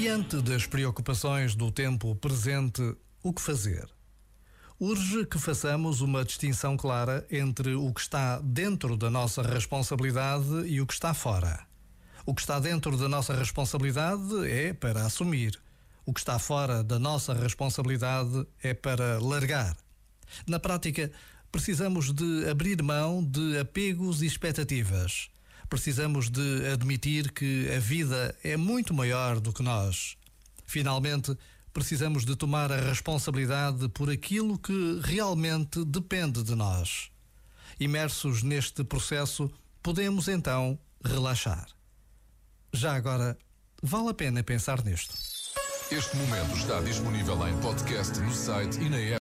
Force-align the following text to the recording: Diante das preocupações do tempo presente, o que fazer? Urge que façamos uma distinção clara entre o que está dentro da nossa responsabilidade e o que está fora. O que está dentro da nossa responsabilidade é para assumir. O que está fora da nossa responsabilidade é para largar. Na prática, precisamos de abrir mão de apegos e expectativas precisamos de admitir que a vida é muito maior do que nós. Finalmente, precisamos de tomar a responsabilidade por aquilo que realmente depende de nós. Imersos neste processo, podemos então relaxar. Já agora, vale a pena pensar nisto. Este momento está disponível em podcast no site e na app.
Diante 0.00 0.40
das 0.40 0.64
preocupações 0.64 1.54
do 1.54 1.70
tempo 1.70 2.16
presente, 2.16 2.96
o 3.22 3.34
que 3.34 3.42
fazer? 3.42 3.86
Urge 4.80 5.26
que 5.26 5.38
façamos 5.38 6.00
uma 6.00 6.24
distinção 6.24 6.74
clara 6.74 7.26
entre 7.30 7.74
o 7.74 7.92
que 7.92 8.00
está 8.00 8.40
dentro 8.40 8.96
da 8.96 9.10
nossa 9.10 9.42
responsabilidade 9.42 10.66
e 10.66 10.80
o 10.80 10.86
que 10.86 10.94
está 10.94 11.12
fora. 11.12 11.66
O 12.24 12.34
que 12.34 12.40
está 12.40 12.58
dentro 12.58 12.96
da 12.96 13.10
nossa 13.10 13.34
responsabilidade 13.34 14.48
é 14.48 14.72
para 14.72 15.04
assumir. 15.04 15.60
O 16.06 16.14
que 16.14 16.20
está 16.20 16.38
fora 16.38 16.82
da 16.82 16.98
nossa 16.98 17.34
responsabilidade 17.34 18.46
é 18.62 18.72
para 18.72 19.18
largar. 19.20 19.76
Na 20.46 20.58
prática, 20.58 21.12
precisamos 21.52 22.10
de 22.10 22.48
abrir 22.48 22.82
mão 22.82 23.22
de 23.22 23.58
apegos 23.58 24.22
e 24.22 24.26
expectativas 24.26 25.28
precisamos 25.70 26.28
de 26.28 26.66
admitir 26.72 27.30
que 27.30 27.72
a 27.72 27.78
vida 27.78 28.36
é 28.42 28.56
muito 28.56 28.92
maior 28.92 29.38
do 29.38 29.52
que 29.52 29.62
nós. 29.62 30.16
Finalmente, 30.66 31.38
precisamos 31.72 32.24
de 32.24 32.34
tomar 32.34 32.72
a 32.72 32.80
responsabilidade 32.80 33.88
por 33.90 34.10
aquilo 34.10 34.58
que 34.58 35.00
realmente 35.04 35.84
depende 35.84 36.42
de 36.42 36.56
nós. 36.56 37.10
Imersos 37.78 38.42
neste 38.42 38.82
processo, 38.82 39.48
podemos 39.80 40.26
então 40.26 40.76
relaxar. 41.04 41.68
Já 42.72 42.94
agora, 42.94 43.38
vale 43.80 44.10
a 44.10 44.14
pena 44.14 44.42
pensar 44.42 44.84
nisto. 44.84 45.14
Este 45.90 46.16
momento 46.16 46.56
está 46.56 46.80
disponível 46.80 47.48
em 47.48 47.56
podcast 47.60 48.18
no 48.18 48.32
site 48.32 48.80
e 48.80 48.90
na 48.90 48.98
app. 48.98 49.18